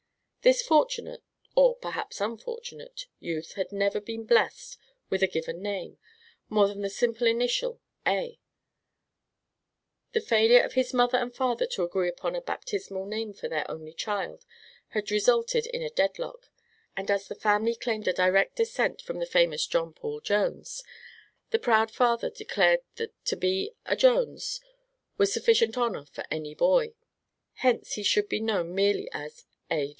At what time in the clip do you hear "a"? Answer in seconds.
5.21-5.27, 8.07-8.39, 12.35-12.41, 15.83-15.91, 18.07-18.13, 23.85-23.95, 29.69-29.89